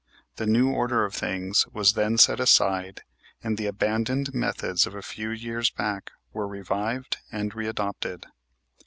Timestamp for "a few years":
4.95-5.69